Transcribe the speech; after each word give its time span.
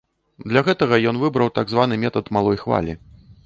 Для 0.51 0.63
гэтага 0.67 0.99
ён 1.11 1.21
выбраў 1.25 1.53
так 1.59 1.67
званы 1.77 2.01
метад 2.07 2.35
малой 2.39 2.61
хвалі. 2.67 3.01